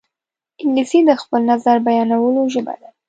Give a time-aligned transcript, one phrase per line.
[0.63, 2.89] انګلیسي د خپل نظر بیانولو ژبه ده